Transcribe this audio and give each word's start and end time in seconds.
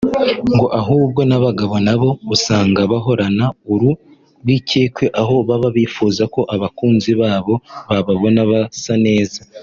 ngo 0.53 0.65
ahubwo 0.81 1.21
n’abagabo 1.29 1.75
nabo 1.85 2.09
usanga 2.35 2.79
bahorana 2.91 3.45
uru 3.73 3.89
rwikekwe 4.41 5.05
aho 5.21 5.35
baba 5.47 5.69
bifuza 5.77 6.23
ko 6.33 6.41
abakunzi 6.55 7.11
babo 7.21 7.53
bababona 7.89 8.41
basa 8.51 8.93
neza 9.05 9.39